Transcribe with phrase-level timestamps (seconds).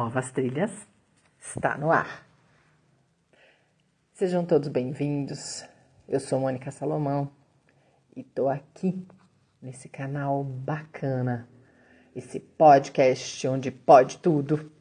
[0.00, 0.88] Novas Trilhas
[1.38, 2.26] está no ar.
[4.14, 5.62] Sejam todos bem-vindos.
[6.08, 7.30] Eu sou Mônica Salomão
[8.16, 9.06] e tô aqui
[9.60, 11.46] nesse canal bacana,
[12.16, 14.72] esse podcast onde pode tudo,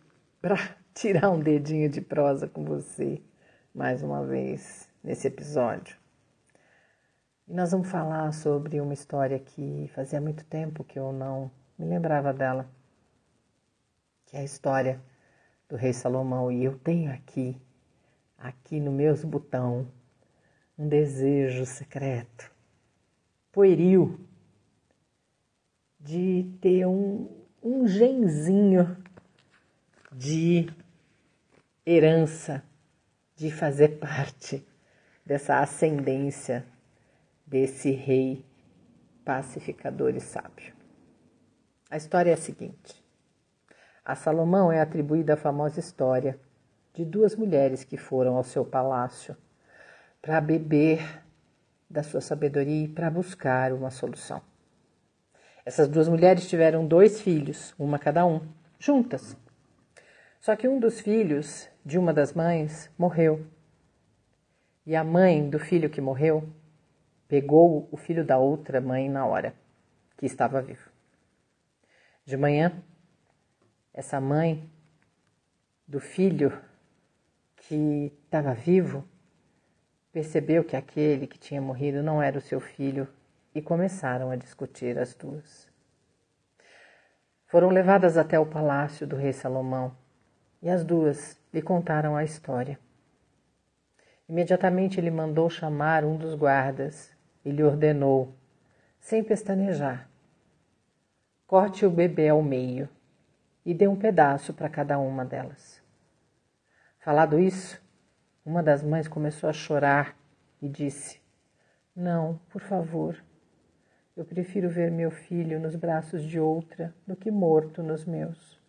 [0.42, 0.56] para
[0.96, 3.22] tirar um dedinho de prosa com você
[3.76, 5.98] mais uma vez nesse episódio.
[7.46, 11.86] E nós vamos falar sobre uma história que fazia muito tempo que eu não me
[11.86, 12.70] lembrava dela
[14.30, 15.02] que é a história
[15.70, 16.52] do rei Salomão.
[16.52, 17.56] E eu tenho aqui,
[18.38, 19.88] aqui no meus botão,
[20.78, 22.52] um desejo secreto,
[23.52, 24.20] pueril,
[26.00, 27.30] de ter um,
[27.62, 28.98] um genzinho
[30.12, 30.68] de
[31.86, 32.64] herança,
[33.36, 34.66] de fazer parte
[35.26, 36.66] dessa ascendência
[37.46, 38.46] desse rei
[39.24, 40.74] pacificador e sábio.
[41.90, 42.99] A história é a seguinte:
[44.10, 46.40] a Salomão é atribuída a famosa história
[46.96, 49.38] de duas mulheres que foram ao seu palácio
[50.20, 51.22] para beber
[51.88, 54.42] da sua sabedoria e para buscar uma solução.
[55.64, 58.42] Essas duas mulheres tiveram dois filhos, uma cada um,
[58.80, 59.38] juntas.
[60.40, 63.46] Só que um dos filhos de uma das mães morreu.
[64.88, 66.50] E a mãe do filho que morreu
[67.28, 69.54] pegou o filho da outra mãe na hora
[70.18, 70.90] que estava vivo.
[72.26, 72.74] De manhã,
[74.00, 74.72] essa mãe
[75.86, 76.58] do filho
[77.58, 79.06] que estava vivo
[80.10, 83.06] percebeu que aquele que tinha morrido não era o seu filho
[83.54, 85.68] e começaram a discutir as duas.
[87.46, 89.94] Foram levadas até o palácio do rei Salomão
[90.62, 92.80] e as duas lhe contaram a história.
[94.30, 97.12] Imediatamente ele mandou chamar um dos guardas
[97.44, 98.34] e lhe ordenou,
[98.98, 100.10] sem pestanejar:
[101.46, 102.88] corte o bebê ao meio
[103.70, 105.80] e deu um pedaço para cada uma delas.
[106.98, 107.80] Falado isso,
[108.44, 110.18] uma das mães começou a chorar
[110.60, 111.22] e disse:
[111.96, 113.24] Não, por favor,
[114.18, 118.60] eu prefiro ver meu filho nos braços de outra do que morto nos meus.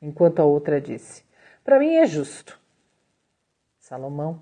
[0.00, 1.24] Enquanto a outra disse:
[1.64, 2.60] Para mim é justo.
[3.76, 4.40] Salomão,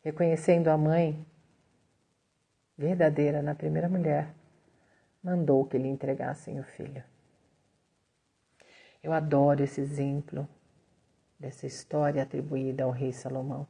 [0.00, 1.22] reconhecendo a mãe
[2.78, 4.32] verdadeira na primeira mulher,
[5.22, 7.04] mandou que lhe entregassem o filho.
[9.02, 10.48] Eu adoro esse exemplo
[11.38, 13.66] dessa história atribuída ao rei Salomão.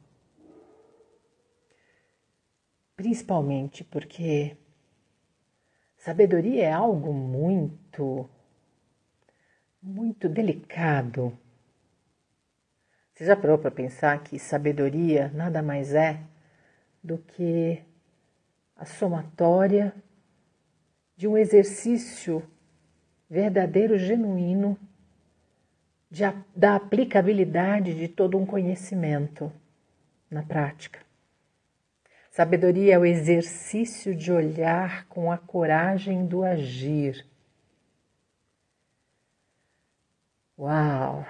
[2.95, 4.57] Principalmente porque
[5.95, 8.27] sabedoria é algo muito,
[9.81, 11.37] muito delicado.
[13.13, 16.21] Você já parou para pensar que sabedoria nada mais é
[17.03, 17.83] do que
[18.75, 19.93] a somatória
[21.15, 22.41] de um exercício
[23.29, 24.79] verdadeiro, genuíno
[26.09, 26.23] de,
[26.55, 29.51] da aplicabilidade de todo um conhecimento
[30.29, 30.99] na prática.
[32.31, 37.25] Sabedoria é o exercício de olhar com a coragem do agir.
[40.57, 41.25] Uau!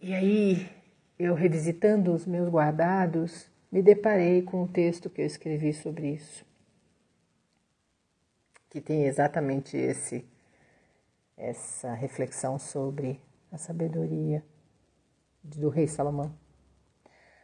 [0.00, 0.70] E aí,
[1.18, 6.46] eu revisitando os meus guardados, me deparei com o texto que eu escrevi sobre isso,
[8.70, 10.24] que tem exatamente esse
[11.38, 13.22] essa reflexão sobre
[13.52, 14.44] a sabedoria
[15.42, 16.34] do rei Salomão.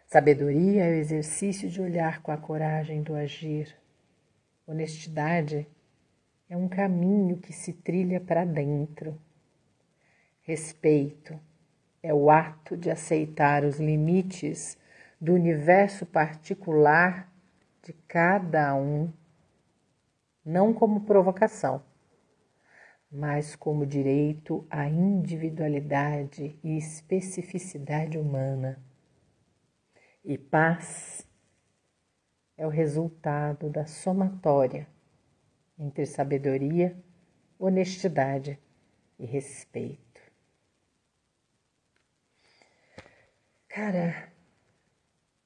[0.06, 3.74] Sabedoria é o exercício de olhar com a coragem do agir.
[4.66, 5.66] Honestidade
[6.50, 9.18] é um caminho que se trilha para dentro.
[10.42, 11.38] Respeito
[12.02, 14.76] é o ato de aceitar os limites
[15.20, 17.32] do universo particular
[17.82, 19.10] de cada um,
[20.44, 21.82] não como provocação
[23.14, 28.82] mas como direito à individualidade e especificidade humana.
[30.24, 31.24] E paz
[32.56, 34.88] é o resultado da somatória
[35.78, 37.00] entre sabedoria,
[37.56, 38.58] honestidade
[39.16, 40.20] e respeito.
[43.68, 44.32] Cara,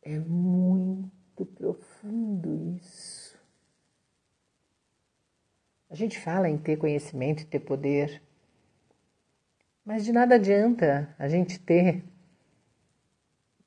[0.02, 3.17] é muito profundo isso.
[5.90, 8.22] A gente fala em ter conhecimento e ter poder,
[9.84, 12.04] mas de nada adianta a gente ter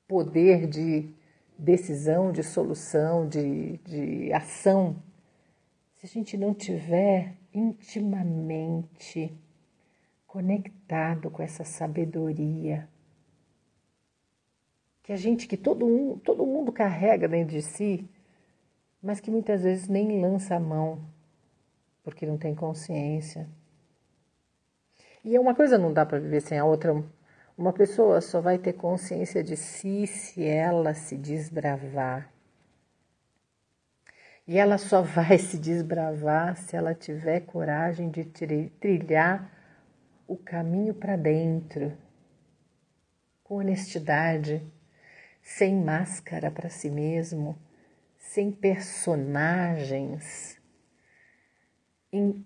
[0.06, 1.12] poder de
[1.58, 5.02] decisão, de solução, de, de ação,
[5.94, 9.36] se a gente não tiver intimamente
[10.26, 12.88] conectado com essa sabedoria
[15.02, 18.08] que a gente, que todo, um, todo mundo carrega dentro de si,
[19.02, 21.04] mas que muitas vezes nem lança a mão
[22.02, 23.48] porque não tem consciência,
[25.24, 26.92] E uma coisa não dá para viver sem a outra.
[27.56, 32.28] Uma pessoa só vai ter consciência de si se ela se desbravar.
[34.48, 39.50] E ela só vai se desbravar se ela tiver coragem de trilhar
[40.26, 41.92] o caminho para dentro,
[43.44, 44.62] com honestidade,
[45.42, 47.56] sem máscara para si mesmo,
[48.18, 50.60] sem personagens,
[52.12, 52.44] in,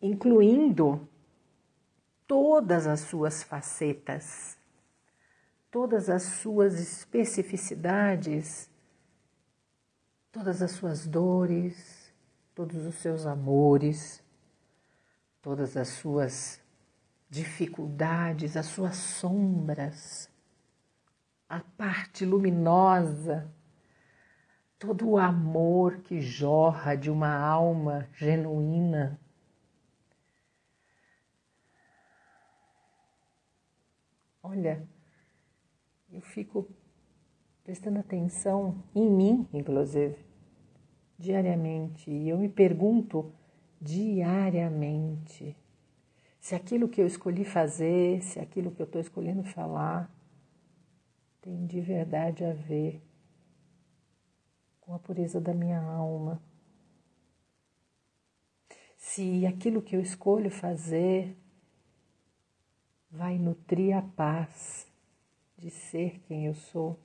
[0.00, 1.06] incluindo
[2.26, 4.56] todas as suas facetas,
[5.70, 8.70] todas as suas especificidades,
[10.32, 12.12] todas as suas dores,
[12.54, 14.22] todos os seus amores,
[15.42, 16.60] todas as suas
[17.30, 20.30] dificuldades, as suas sombras,
[21.48, 23.50] a parte luminosa,
[24.78, 29.20] todo o amor que jorra de uma alma genuína.
[34.42, 34.88] Olha,
[36.10, 36.68] eu fico
[37.64, 40.24] prestando atenção em mim, inclusive,
[41.18, 43.32] diariamente, e eu me pergunto
[43.80, 45.56] diariamente
[46.38, 50.10] se aquilo que eu escolhi fazer, se aquilo que eu estou escolhendo falar,
[51.42, 53.02] tem de verdade a ver
[54.88, 56.40] com a pureza da minha alma.
[58.96, 61.36] Se aquilo que eu escolho fazer
[63.10, 64.90] vai nutrir a paz
[65.58, 66.98] de ser quem eu sou,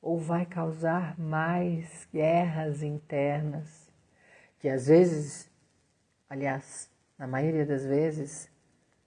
[0.00, 3.92] ou vai causar mais guerras internas,
[4.60, 5.50] que às vezes,
[6.28, 6.88] aliás,
[7.18, 8.48] na maioria das vezes,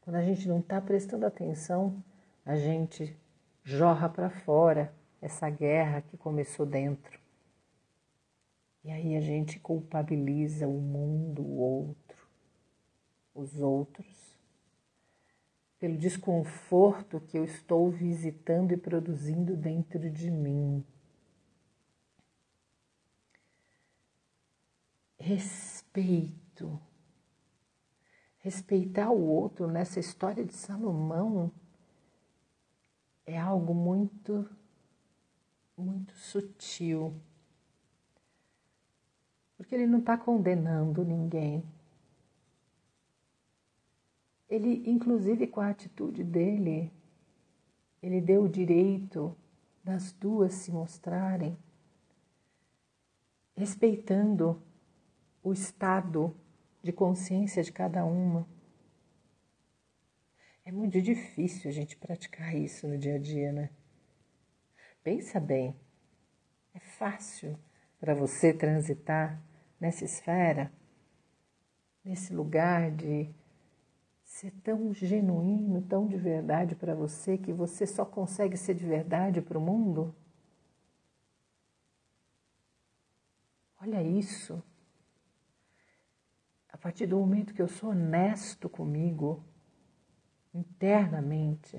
[0.01, 2.03] quando a gente não está prestando atenção,
[2.45, 3.15] a gente
[3.63, 7.22] jorra para fora essa guerra que começou dentro.
[8.83, 12.27] E aí a gente culpabiliza o mundo, o outro,
[13.33, 14.37] os outros,
[15.79, 20.83] pelo desconforto que eu estou visitando e produzindo dentro de mim.
[25.17, 26.81] Respeito
[28.43, 31.49] respeitar o outro nessa história de Salomão
[33.25, 34.45] é algo muito,
[35.77, 37.15] muito sutil.
[39.63, 41.63] Porque ele não está condenando ninguém.
[44.49, 46.91] Ele, inclusive com a atitude dele,
[48.01, 49.33] ele deu o direito
[49.81, 51.57] das duas se mostrarem,
[53.55, 54.61] respeitando
[55.41, 56.35] o estado
[56.81, 58.45] de consciência de cada uma.
[60.65, 63.69] É muito difícil a gente praticar isso no dia a dia, né?
[65.01, 65.73] Pensa bem,
[66.73, 67.57] é fácil
[67.97, 69.41] para você transitar
[69.83, 70.71] nessa esfera,
[72.03, 73.29] nesse lugar de
[74.23, 79.41] ser tão genuíno, tão de verdade para você que você só consegue ser de verdade
[79.41, 80.15] para o mundo?
[83.79, 84.63] Olha isso
[86.83, 89.41] partir do momento que eu sou honesto comigo,
[90.53, 91.77] internamente,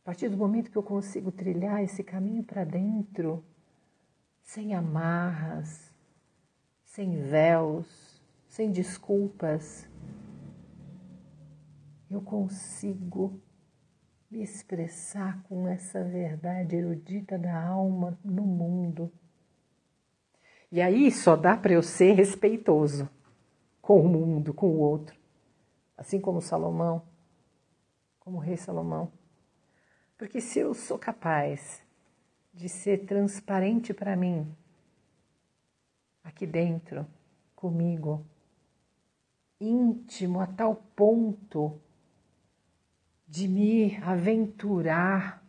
[0.00, 3.44] a partir do momento que eu consigo trilhar esse caminho para dentro,
[4.50, 5.94] sem amarras,
[6.84, 9.88] sem véus, sem desculpas,
[12.10, 13.40] eu consigo
[14.28, 19.12] me expressar com essa verdade erudita da alma no mundo
[20.72, 23.08] e aí só dá para eu ser respeitoso
[23.80, 25.16] com o mundo, com o outro.
[25.96, 27.02] Assim como Salomão,
[28.18, 29.12] como o rei Salomão.
[30.18, 31.88] Porque se eu sou capaz
[32.52, 34.54] de ser transparente para mim,
[36.24, 37.06] aqui dentro,
[37.54, 38.24] comigo,
[39.60, 41.80] íntimo a tal ponto
[43.28, 45.44] de me aventurar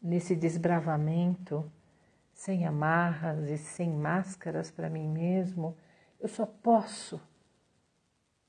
[0.00, 1.70] nesse desbravamento,
[2.32, 5.76] sem amarras e sem máscaras para mim mesmo,
[6.20, 7.20] eu só posso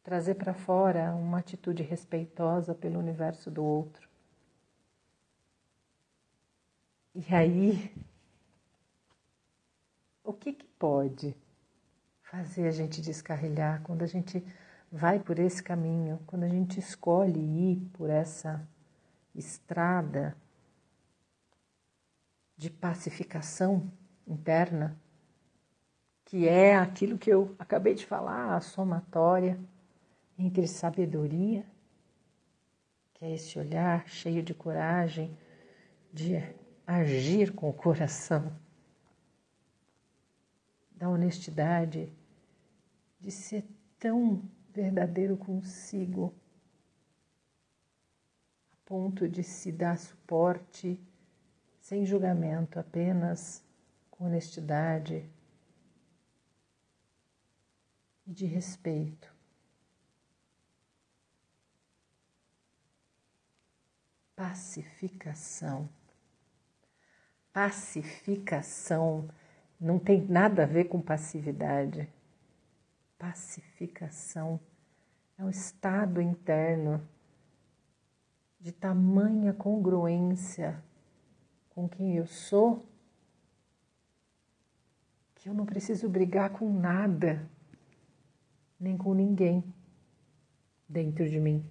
[0.04, 4.05] trazer para fora uma atitude respeitosa pelo universo do outro.
[7.18, 7.96] E aí,
[10.22, 11.34] o que, que pode
[12.24, 14.46] fazer a gente descarrilhar quando a gente
[14.92, 18.68] vai por esse caminho, quando a gente escolhe ir por essa
[19.34, 20.36] estrada
[22.58, 23.90] de pacificação
[24.28, 25.00] interna,
[26.26, 29.58] que é aquilo que eu acabei de falar, a somatória
[30.38, 31.66] entre sabedoria,
[33.14, 35.38] que é esse olhar cheio de coragem
[36.12, 36.44] de
[36.86, 38.56] agir com o coração,
[40.92, 42.12] da honestidade,
[43.20, 43.66] de ser
[44.00, 44.42] tão
[44.74, 46.34] verdadeiro consigo,
[48.72, 51.00] a ponto de se dar suporte
[51.82, 53.64] sem julgamento, apenas
[54.10, 55.30] com honestidade
[58.26, 59.34] e de respeito.
[64.36, 65.90] Pacificação.
[67.56, 69.30] Pacificação
[69.80, 72.06] não tem nada a ver com passividade.
[73.18, 74.60] Pacificação
[75.38, 77.02] é um estado interno
[78.60, 80.84] de tamanha congruência
[81.70, 82.86] com quem eu sou
[85.36, 87.50] que eu não preciso brigar com nada,
[88.78, 89.64] nem com ninguém
[90.90, 91.66] dentro de mim.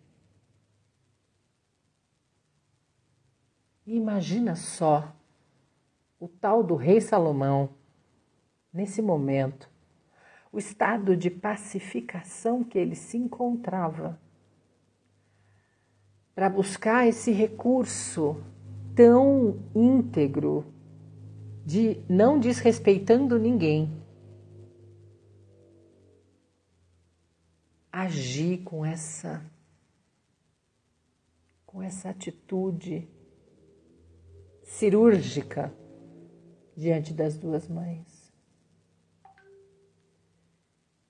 [3.86, 5.13] Imagina só
[6.24, 7.68] o tal do rei Salomão,
[8.72, 9.68] nesse momento,
[10.50, 14.18] o estado de pacificação que ele se encontrava
[16.34, 18.42] para buscar esse recurso
[18.96, 20.64] tão íntegro
[21.62, 24.02] de não desrespeitando ninguém.
[27.92, 29.44] Agir com essa
[31.66, 33.06] com essa atitude
[34.62, 35.83] cirúrgica
[36.76, 38.32] diante das duas mães.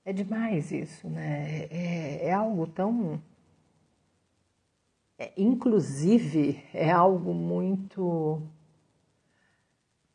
[0.05, 1.65] É demais isso, né?
[1.71, 3.23] É, é algo tão.
[5.19, 8.43] É, inclusive, é algo muito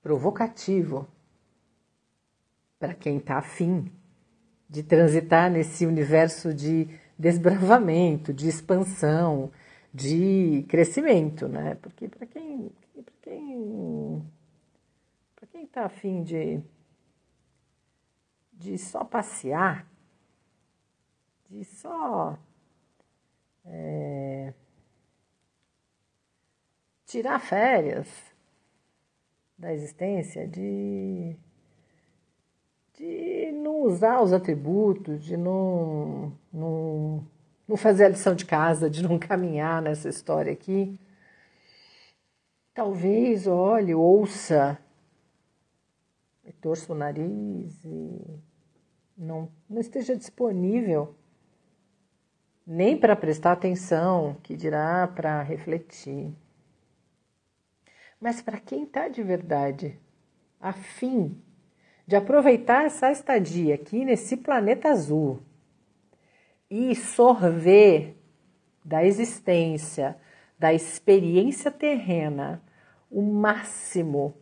[0.01, 1.07] provocativo
[2.77, 3.91] para quem está afim
[4.69, 6.87] de transitar nesse universo de
[7.17, 9.51] desbravamento, de expansão,
[9.93, 11.75] de crescimento, né?
[11.81, 12.71] Porque para quem,
[13.23, 14.23] quem,
[15.51, 16.61] quem está afim de
[18.59, 19.87] de só passear,
[21.49, 22.37] de só
[23.65, 24.53] é,
[27.05, 28.07] tirar férias,
[29.57, 31.35] da existência, de,
[32.93, 37.25] de não usar os atributos, de não, não,
[37.67, 40.99] não fazer a lição de casa, de não caminhar nessa história aqui.
[42.73, 44.79] Talvez olhe, ouça,
[46.61, 48.39] torça o nariz e
[49.17, 51.15] não, não esteja disponível
[52.65, 56.31] nem para prestar atenção, que dirá para refletir.
[58.21, 59.99] Mas para quem está de verdade
[60.61, 61.41] a fim
[62.05, 65.39] de aproveitar essa estadia aqui nesse planeta azul
[66.69, 68.17] e sorver
[68.83, 70.15] da existência,
[70.57, 72.61] da experiência terrena,
[73.09, 74.35] o máximo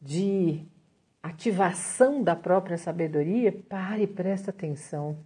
[0.00, 0.66] de
[1.28, 5.18] ativação da própria sabedoria, pare e preste atenção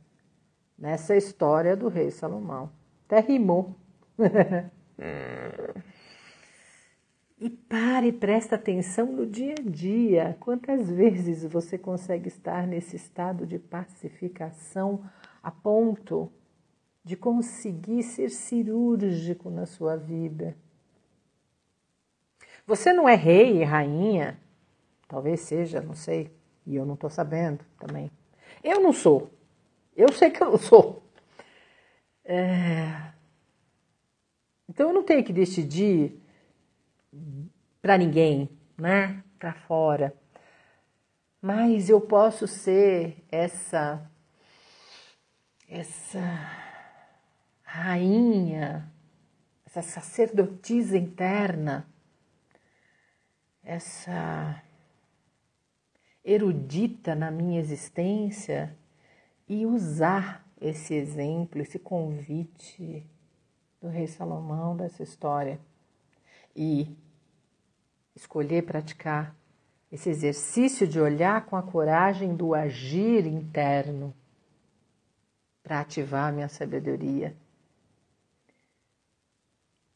[0.78, 2.70] nessa história do rei Salomão.
[3.06, 3.74] Até rimou.
[7.42, 10.36] E pare e presta atenção no dia a dia.
[10.38, 15.02] Quantas vezes você consegue estar nesse estado de pacificação
[15.42, 16.30] a ponto
[17.02, 20.54] de conseguir ser cirúrgico na sua vida?
[22.66, 24.38] Você não é rei e rainha,
[25.10, 26.32] talvez seja, não sei,
[26.64, 28.10] e eu não estou sabendo também.
[28.62, 29.28] Eu não sou.
[29.96, 31.02] Eu sei que eu não sou.
[32.24, 33.10] É...
[34.68, 36.16] Então eu não tenho que decidir
[37.82, 38.48] para ninguém,
[38.78, 39.22] né?
[39.36, 40.14] Para fora.
[41.42, 44.08] Mas eu posso ser essa
[45.68, 46.20] essa
[47.62, 48.92] rainha,
[49.64, 51.86] essa sacerdotisa interna,
[53.62, 54.60] essa
[56.24, 58.76] erudita na minha existência
[59.48, 63.06] e usar esse exemplo, esse convite
[63.80, 65.58] do rei Salomão dessa história
[66.54, 66.94] e
[68.14, 69.34] escolher praticar
[69.90, 74.14] esse exercício de olhar com a coragem do agir interno
[75.62, 77.34] para ativar a minha sabedoria.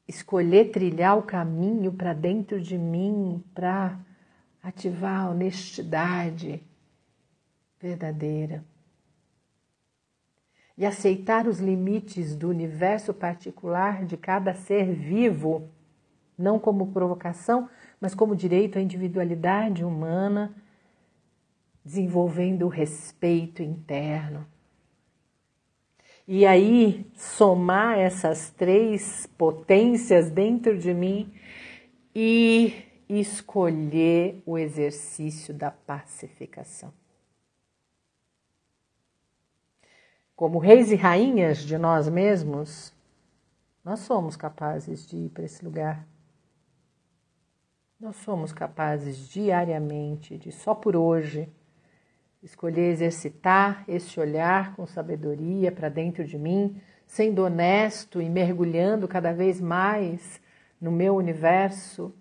[0.07, 3.99] Escolher trilhar o caminho para dentro de mim para
[4.65, 6.63] ativar a honestidade
[7.79, 8.65] verdadeira.
[10.77, 15.71] E aceitar os limites do universo particular de cada ser vivo
[16.37, 17.69] não como provocação,
[18.01, 20.53] mas como direito à individualidade humana,
[21.85, 24.45] desenvolvendo o respeito interno.
[26.27, 31.33] E aí, somar essas três potências dentro de mim
[32.15, 36.93] e escolher o exercício da pacificação.
[40.37, 42.93] como reis e rainhas de nós mesmos,
[43.85, 46.07] nós somos capazes de ir para esse lugar.
[48.01, 51.49] Nós somos capazes diariamente, de só por hoje,
[52.43, 59.33] escolher exercitar esse olhar com sabedoria para dentro de mim, sendo honesto e mergulhando cada
[59.33, 60.41] vez mais
[60.81, 62.13] no meu universo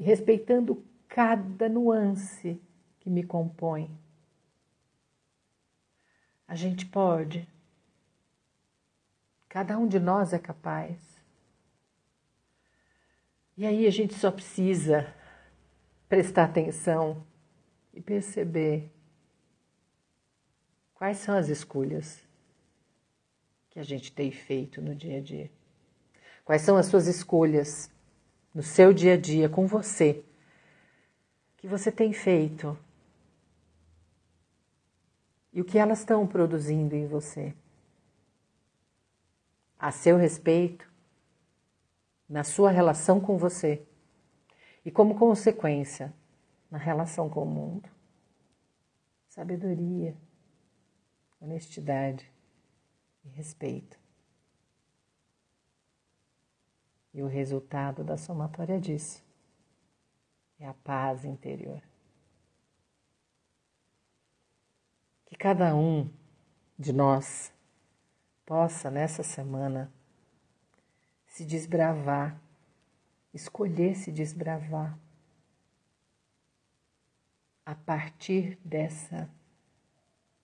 [0.00, 2.58] e respeitando cada nuance
[3.00, 3.94] que me compõe.
[6.48, 7.46] A gente pode.
[9.46, 10.98] Cada um de nós é capaz.
[13.58, 15.14] E aí a gente só precisa
[16.08, 17.22] prestar atenção
[17.92, 18.90] e perceber
[20.94, 22.26] quais são as escolhas
[23.68, 25.50] que a gente tem feito no dia a dia.
[26.42, 27.90] Quais são as suas escolhas
[28.54, 30.24] no seu dia a dia com você
[31.56, 32.76] que você tem feito
[35.52, 37.54] e o que elas estão produzindo em você.
[39.78, 40.90] A seu respeito,
[42.28, 43.82] na sua relação com você
[44.84, 46.14] e, como consequência,
[46.70, 47.88] na relação com o mundo.
[49.28, 50.16] Sabedoria,
[51.40, 52.30] honestidade
[53.24, 53.98] e respeito.
[57.20, 59.22] E o resultado da somatória disso
[60.58, 61.82] é a paz interior.
[65.26, 66.10] Que cada um
[66.78, 67.52] de nós
[68.46, 69.92] possa nessa semana
[71.26, 72.40] se desbravar,
[73.34, 74.98] escolher se desbravar
[77.66, 79.30] a partir dessa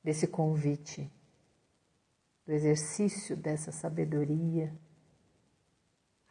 [0.04, 1.10] desse convite,
[2.44, 4.78] do exercício dessa sabedoria,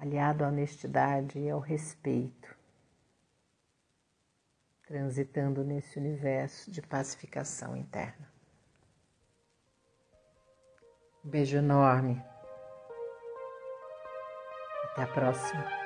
[0.05, 2.55] aliado à honestidade e ao respeito
[4.85, 8.31] transitando nesse universo de pacificação interna.
[11.23, 12.23] Um beijo enorme.
[14.91, 15.84] Até a próxima.